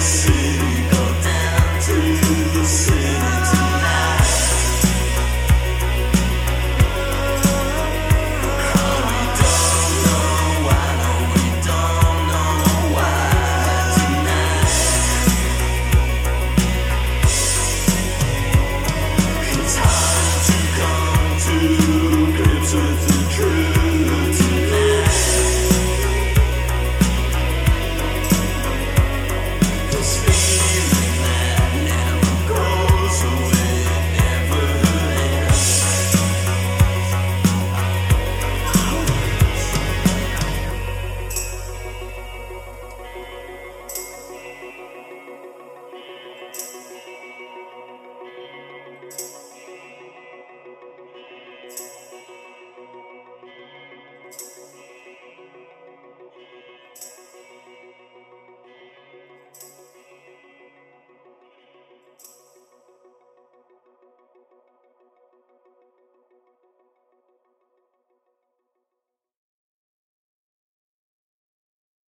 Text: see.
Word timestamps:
see. 0.00 0.39